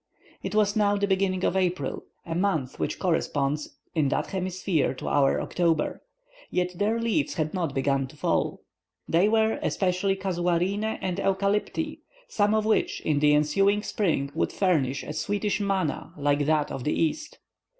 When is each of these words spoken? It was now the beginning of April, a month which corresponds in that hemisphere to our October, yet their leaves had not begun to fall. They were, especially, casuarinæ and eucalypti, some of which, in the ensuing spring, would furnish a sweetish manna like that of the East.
It 0.41 0.55
was 0.55 0.75
now 0.75 0.97
the 0.97 1.05
beginning 1.05 1.43
of 1.45 1.55
April, 1.55 2.05
a 2.25 2.33
month 2.33 2.79
which 2.79 2.97
corresponds 2.97 3.77
in 3.93 4.09
that 4.09 4.31
hemisphere 4.31 4.95
to 4.95 5.07
our 5.07 5.39
October, 5.39 6.01
yet 6.49 6.75
their 6.79 6.99
leaves 6.99 7.35
had 7.35 7.53
not 7.53 7.75
begun 7.75 8.07
to 8.07 8.17
fall. 8.17 8.63
They 9.07 9.29
were, 9.29 9.59
especially, 9.61 10.15
casuarinæ 10.15 10.97
and 11.01 11.17
eucalypti, 11.19 11.99
some 12.27 12.55
of 12.55 12.65
which, 12.65 13.01
in 13.01 13.19
the 13.19 13.35
ensuing 13.35 13.83
spring, 13.83 14.31
would 14.33 14.51
furnish 14.51 15.03
a 15.03 15.13
sweetish 15.13 15.59
manna 15.61 16.13
like 16.17 16.47
that 16.47 16.71
of 16.71 16.83
the 16.83 16.99
East. 16.99 17.37